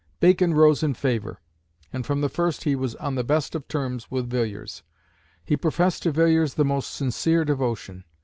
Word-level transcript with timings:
Bacon 0.19 0.55
rose 0.55 0.81
in 0.81 0.95
favour; 0.95 1.41
and 1.93 2.03
from 2.07 2.21
the 2.21 2.27
first 2.27 2.63
he 2.63 2.75
was 2.75 2.95
on 2.95 3.13
the 3.13 3.23
best 3.23 3.53
of 3.53 3.67
terms 3.67 4.09
with 4.09 4.31
Villiers. 4.31 4.81
He 5.45 5.55
professed 5.55 6.01
to 6.01 6.11
Villiers 6.11 6.55
the 6.55 6.65
most 6.65 6.91
sincere 6.95 7.45
devotion. 7.45 8.05